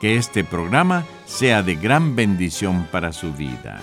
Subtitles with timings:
[0.00, 3.80] que este programa sea de gran bendición para su vida.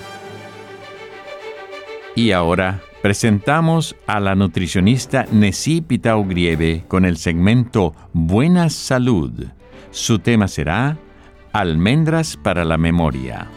[2.16, 9.46] Y ahora presentamos a la nutricionista Nesí Pitao Grieve con el segmento Buena Salud.
[9.92, 10.98] Su tema será
[11.54, 13.50] Almendras para la Memoria.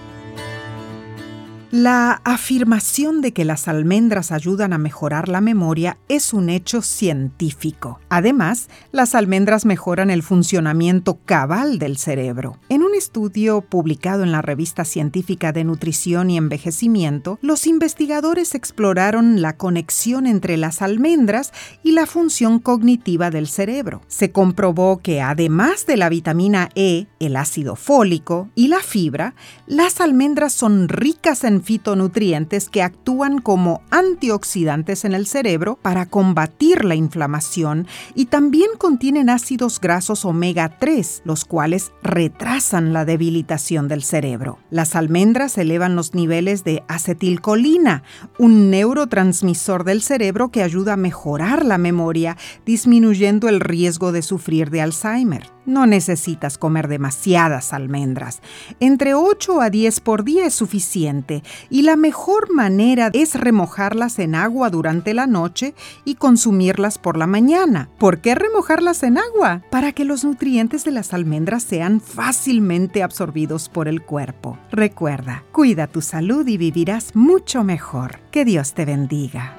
[1.77, 7.99] La afirmación de que las almendras ayudan a mejorar la memoria es un hecho científico.
[8.09, 12.61] Además, las almendras mejoran el funcionamiento cabal del cerebro.
[12.69, 19.43] En un estudio publicado en la revista científica de nutrición y envejecimiento, los investigadores exploraron
[19.43, 24.01] la conexión entre las almendras y la función cognitiva del cerebro.
[24.07, 29.35] Se comprobó que además de la vitamina E, el ácido fólico y la fibra,
[29.67, 36.85] las almendras son ricas en fitonutrientes que actúan como antioxidantes en el cerebro para combatir
[36.85, 44.03] la inflamación y también contienen ácidos grasos omega 3, los cuales retrasan la debilitación del
[44.03, 44.59] cerebro.
[44.71, 48.03] Las almendras elevan los niveles de acetilcolina,
[48.39, 52.37] un neurotransmisor del cerebro que ayuda a mejorar la memoria,
[52.67, 55.54] disminuyendo el riesgo de sufrir de Alzheimer.
[55.67, 58.43] No necesitas comer demasiadas almendras.
[58.81, 64.35] Entre 8 a 10 por día es suficiente y la mejor manera es remojarlas en
[64.35, 67.89] agua durante la noche y consumirlas por la mañana.
[67.99, 69.63] ¿Por qué remojarlas en agua?
[69.71, 74.59] Para que los nutrientes de las almendras sean fácilmente absorbidos por el cuerpo.
[74.71, 78.21] Recuerda, cuida tu salud y vivirás mucho mejor.
[78.31, 79.55] Que Dios te bendiga.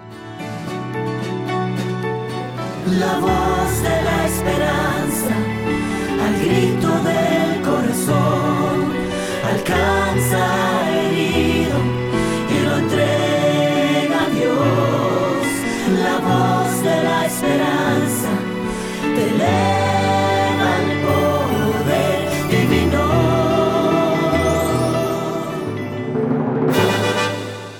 [2.99, 5.44] La voz de la esperanza
[6.25, 8.93] al grito del corazón
[9.53, 10.41] alcanza
[10.91, 11.77] herido
[12.49, 15.45] y lo entrega a Dios.
[16.03, 18.31] La voz de la esperanza
[19.15, 22.19] te eleva al poder
[22.49, 23.05] divino.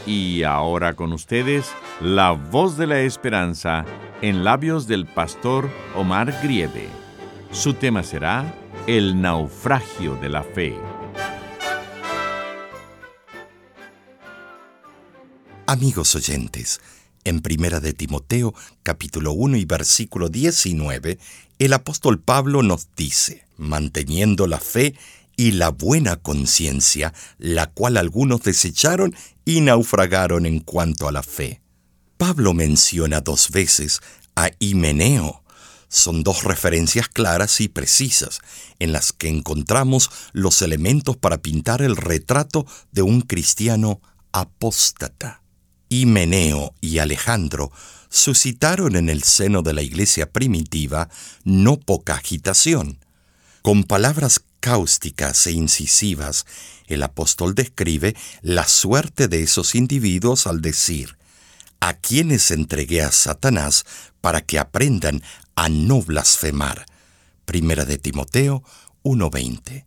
[0.06, 3.86] Y ahora con ustedes, la voz de la esperanza
[4.22, 7.05] en labios del pastor Omar Grieve.
[7.56, 8.54] Su tema será
[8.86, 10.76] El naufragio de la fe.
[15.66, 16.82] Amigos oyentes,
[17.24, 21.18] en Primera de Timoteo, capítulo 1 y versículo 19,
[21.58, 24.94] el apóstol Pablo nos dice, manteniendo la fe
[25.38, 31.62] y la buena conciencia, la cual algunos desecharon y naufragaron en cuanto a la fe.
[32.18, 34.02] Pablo menciona dos veces
[34.36, 35.45] a Himeneo.
[35.88, 38.40] Son dos referencias claras y precisas
[38.80, 44.02] en las que encontramos los elementos para pintar el retrato de un cristiano
[44.32, 45.42] apóstata.
[45.90, 47.72] Himeneo y Alejandro
[48.10, 51.10] suscitaron en el seno de la iglesia primitiva
[51.44, 53.00] no poca agitación.
[53.62, 56.46] Con palabras cáusticas e incisivas,
[56.88, 61.18] el apóstol describe la suerte de esos individuos al decir,
[61.80, 63.86] a quienes entregué a Satanás
[64.22, 65.22] para que aprendan
[65.56, 66.86] a no blasfemar.
[67.46, 68.64] Primera de Timoteo
[69.04, 69.86] 1:20.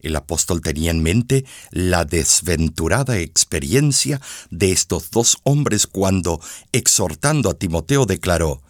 [0.00, 4.20] El apóstol tenía en mente la desventurada experiencia
[4.50, 6.40] de estos dos hombres cuando,
[6.72, 8.62] exhortando a Timoteo, declaró,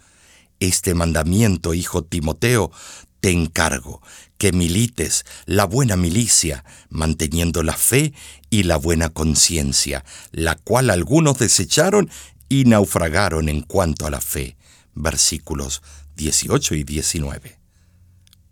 [0.61, 2.71] Este mandamiento, hijo Timoteo,
[3.19, 4.01] te encargo,
[4.37, 8.13] que milites la buena milicia, manteniendo la fe
[8.49, 12.09] y la buena conciencia, la cual algunos desecharon
[12.47, 14.55] y naufragaron en cuanto a la fe.
[14.93, 15.81] Versículos
[16.15, 17.59] 18 y 19.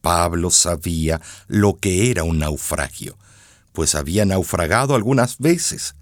[0.02, 3.18] Pablo sabía lo que era un naufragio,
[3.72, 5.96] pues había naufragado algunas veces.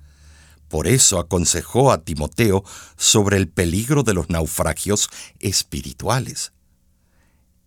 [0.67, 2.63] Por eso aconsejó a Timoteo
[2.97, 5.09] sobre el peligro de los naufragios
[5.39, 6.53] espirituales.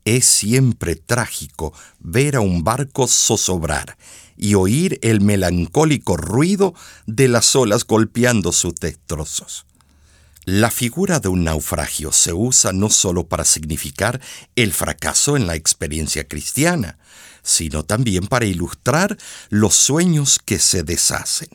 [0.04, 3.96] Es siempre trágico ver a un barco zozobrar
[4.36, 6.74] y oír el melancólico ruido
[7.06, 9.66] de las olas golpeando sus destrozos.
[10.46, 14.20] La figura de un naufragio se usa no solo para significar
[14.56, 16.98] el fracaso en la experiencia cristiana,
[17.42, 19.16] sino también para ilustrar
[19.48, 21.48] los sueños que se deshacen,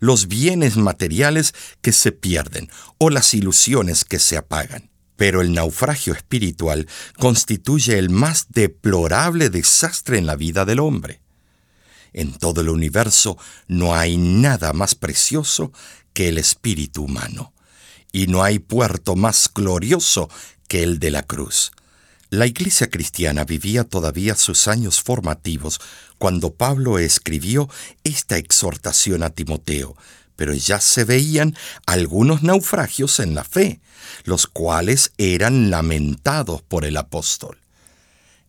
[0.00, 4.90] los bienes materiales que se pierden o las ilusiones que se apagan.
[5.16, 6.86] Pero el naufragio espiritual
[7.18, 11.22] constituye el más deplorable desastre en la vida del hombre.
[12.12, 15.72] En todo el universo no hay nada más precioso
[16.12, 17.54] que el espíritu humano
[18.16, 20.30] y no hay puerto más glorioso
[20.68, 21.70] que el de la cruz.
[22.30, 25.82] La iglesia cristiana vivía todavía sus años formativos
[26.16, 27.68] cuando Pablo escribió
[28.04, 29.98] esta exhortación a Timoteo,
[30.34, 31.54] pero ya se veían
[31.84, 33.80] algunos naufragios en la fe,
[34.24, 37.58] los cuales eran lamentados por el apóstol.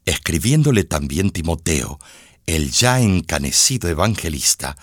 [0.05, 1.99] Escribiéndole también Timoteo,
[2.45, 4.77] el ya encanecido evangelista,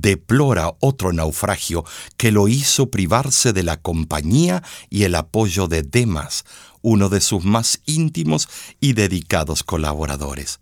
[0.00, 1.84] deplora otro naufragio
[2.16, 6.44] que lo hizo privarse de la compañía y el apoyo de Demas,
[6.80, 8.48] uno de sus más íntimos
[8.80, 10.60] y dedicados colaboradores.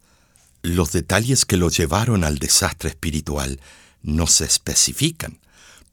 [0.63, 3.61] Los detalles que lo llevaron al desastre espiritual
[4.03, 5.39] no se especifican.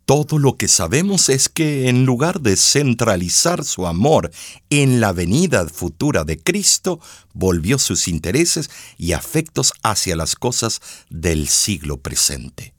[0.06, 4.32] Todo lo que sabemos es que en lugar de centralizar su amor
[4.70, 7.02] en la venida futura de Cristo,
[7.34, 12.77] volvió sus intereses y afectos hacia las cosas del siglo presente.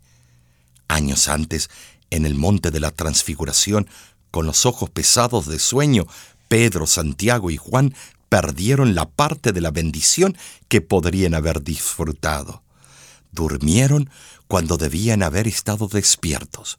[0.88, 1.70] Años antes,
[2.10, 3.88] en el monte de la transfiguración,
[4.30, 6.06] con los ojos pesados de sueño,
[6.48, 7.94] Pedro, Santiago y Juan
[8.28, 10.36] perdieron la parte de la bendición
[10.68, 12.62] que podrían haber disfrutado.
[13.32, 14.10] Durmieron
[14.46, 16.78] cuando debían haber estado despiertos.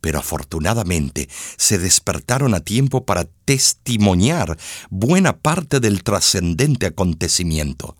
[0.00, 4.58] Pero afortunadamente se despertaron a tiempo para testimoniar
[4.90, 7.96] buena parte del trascendente acontecimiento.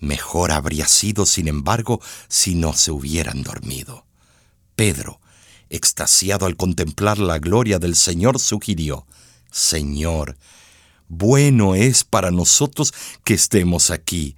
[0.00, 4.04] Mejor habría sido, sin embargo, si no se hubieran dormido.
[4.76, 5.20] Pedro,
[5.70, 9.06] extasiado al contemplar la gloria del Señor, sugirió,
[9.50, 10.36] Señor,
[11.08, 12.92] bueno es para nosotros
[13.24, 14.36] que estemos aquí.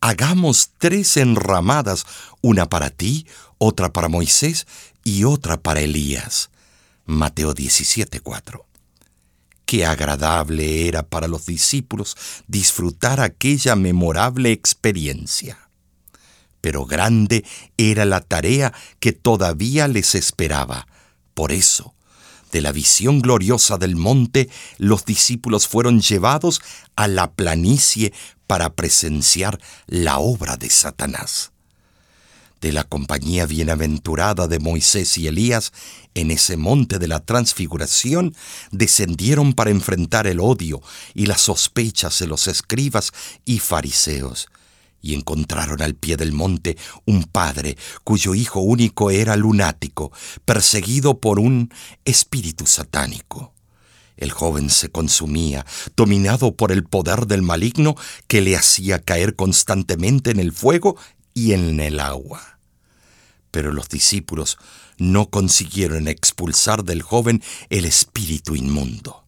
[0.00, 2.06] Hagamos tres enramadas,
[2.40, 3.26] una para ti,
[3.58, 4.66] otra para Moisés
[5.04, 6.50] y otra para Elías.
[7.04, 8.64] Mateo 17:4.
[9.64, 12.16] Qué agradable era para los discípulos
[12.46, 15.67] disfrutar aquella memorable experiencia
[16.60, 17.44] pero grande
[17.76, 20.86] era la tarea que todavía les esperaba.
[21.34, 21.94] Por eso,
[22.52, 26.60] de la visión gloriosa del monte, los discípulos fueron llevados
[26.96, 28.12] a la planicie
[28.46, 31.52] para presenciar la obra de Satanás.
[32.60, 35.72] De la compañía bienaventurada de Moisés y Elías,
[36.14, 38.34] en ese monte de la transfiguración,
[38.72, 40.82] descendieron para enfrentar el odio
[41.14, 43.12] y las sospechas de los escribas
[43.44, 44.48] y fariseos
[45.00, 50.12] y encontraron al pie del monte un padre cuyo hijo único era lunático,
[50.44, 51.72] perseguido por un
[52.04, 53.54] espíritu satánico.
[54.16, 55.64] El joven se consumía,
[55.96, 57.94] dominado por el poder del maligno
[58.26, 60.96] que le hacía caer constantemente en el fuego
[61.34, 62.58] y en el agua.
[63.52, 64.58] Pero los discípulos
[64.98, 69.24] no consiguieron expulsar del joven el espíritu inmundo.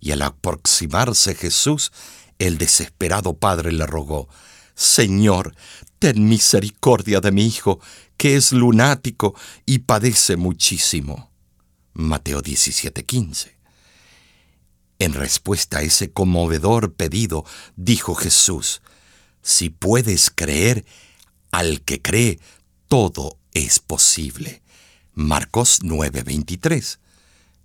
[0.00, 1.92] Y al aproximarse Jesús,
[2.38, 4.28] el desesperado padre le rogó,
[4.74, 5.54] Señor,
[5.98, 7.80] ten misericordia de mi hijo,
[8.16, 9.34] que es lunático
[9.66, 11.30] y padece muchísimo.
[11.92, 13.54] Mateo 17:15.
[14.98, 17.44] En respuesta a ese conmovedor pedido,
[17.76, 18.82] dijo Jesús,
[19.42, 20.86] Si puedes creer,
[21.50, 22.40] al que cree,
[22.88, 24.62] todo es posible.
[25.12, 26.98] Marcos 9:23.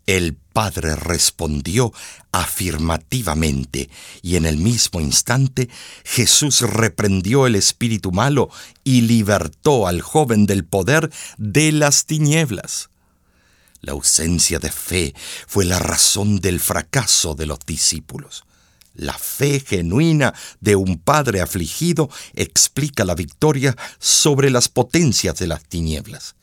[0.10, 1.94] El padre respondió
[2.32, 3.92] afirmativamente
[4.24, 5.70] y en el mismo instante
[6.04, 8.50] Jesús reprendió el espíritu malo
[8.84, 12.90] y libertó al joven del poder de las tinieblas.
[13.82, 15.14] La ausencia de fe
[15.46, 18.46] fue la razón del fracaso de los discípulos.
[18.96, 25.64] La fe genuina de un padre afligido explica la victoria sobre las potencias de las
[25.66, 26.34] tinieblas.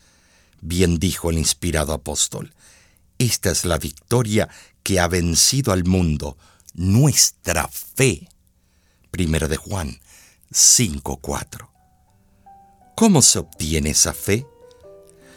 [0.61, 2.53] Bien dijo el inspirado apóstol,
[3.19, 4.49] esta es la victoria
[4.83, 6.37] que ha vencido al mundo,
[6.75, 8.29] nuestra fe.
[9.11, 9.99] Primero de Juan
[10.51, 11.71] 5:4.
[12.95, 14.47] ¿Cómo se obtiene esa fe?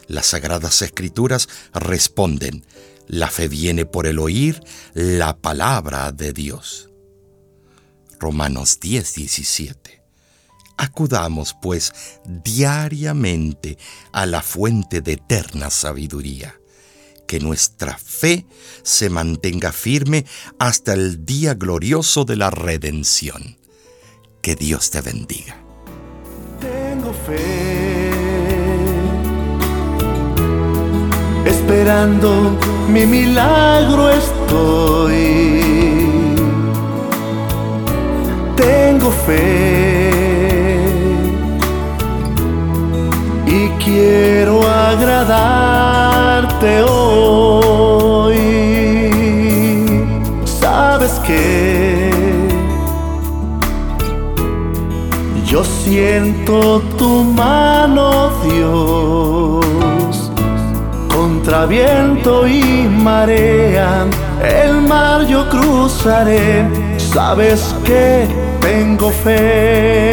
[0.06, 2.64] Las sagradas escrituras responden,
[3.06, 4.62] la fe viene por el oír
[4.94, 6.90] la palabra de Dios.
[8.18, 10.02] Romanos 10:17.
[10.76, 11.92] Acudamos, pues,
[12.24, 13.78] diariamente
[14.12, 16.59] a la fuente de eterna sabiduría
[17.30, 18.44] que nuestra fe
[18.82, 20.26] se mantenga firme
[20.58, 23.56] hasta el día glorioso de la redención.
[24.42, 25.56] Que Dios te bendiga.
[26.60, 28.10] Tengo fe,
[31.46, 32.58] esperando
[32.88, 35.59] mi milagro estoy.
[56.98, 60.30] Tu mano, Dios,
[61.14, 64.06] contra viento y marea,
[64.42, 66.66] el mar yo cruzaré.
[66.98, 68.26] Sabes que
[68.60, 70.10] tengo fe.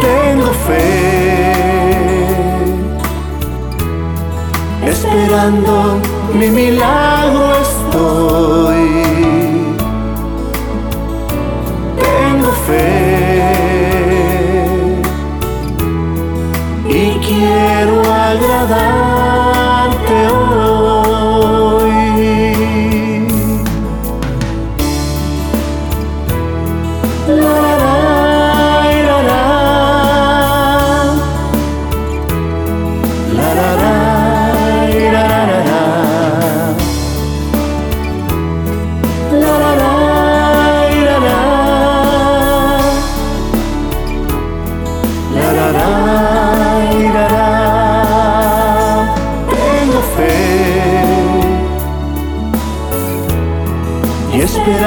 [0.00, 1.52] Tengo fe.
[4.86, 5.98] Esperando
[6.38, 8.81] mi milagro estoy.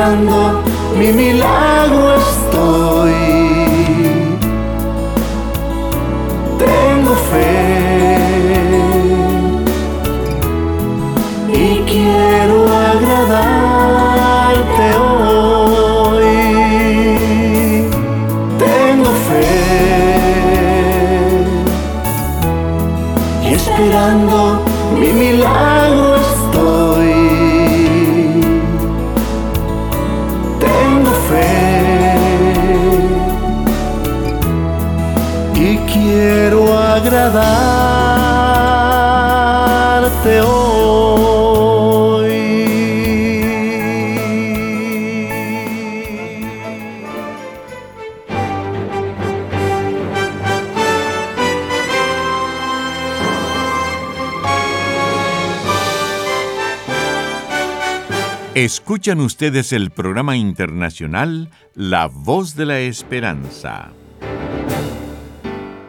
[0.05, 0.61] Esperando
[0.97, 3.13] mi milagro estoy.
[6.59, 7.55] Tengo fe
[11.51, 12.57] y quiero
[12.91, 16.35] agradarte hoy.
[18.59, 19.49] Tengo fe
[23.43, 24.37] y esperando
[24.99, 25.84] mi milagro
[58.55, 63.91] Escuchan ustedes el programa internacional La Voz de la Esperanza.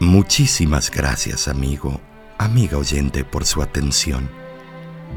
[0.01, 2.01] Muchísimas gracias, amigo,
[2.39, 4.31] amiga oyente, por su atención.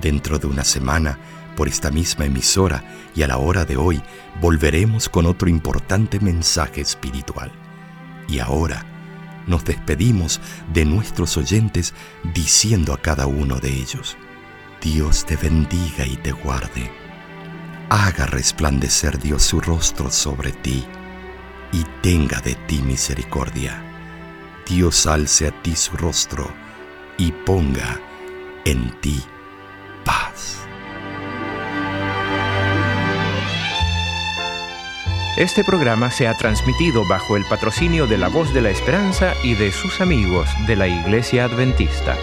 [0.02, 1.20] Dentro de una semana,
[1.56, 2.84] por esta misma emisora
[3.16, 4.02] y a la hora de hoy,
[4.42, 7.52] volveremos con otro importante mensaje espiritual.
[8.28, 8.86] Y ahora,
[9.46, 10.40] nos despedimos
[10.74, 11.94] de nuestros oyentes
[12.34, 14.18] diciendo a cada uno de ellos,
[14.82, 16.90] Dios te bendiga y te guarde.
[17.90, 20.86] Haga resplandecer Dios su rostro sobre ti
[21.74, 23.84] y tenga de ti misericordia.
[24.66, 26.50] Dios alce a ti su rostro
[27.18, 28.00] y ponga
[28.64, 29.22] en ti
[30.06, 30.60] paz.
[35.36, 39.56] Este programa se ha transmitido bajo el patrocinio de la Voz de la Esperanza y
[39.56, 42.16] de sus amigos de la Iglesia Adventista.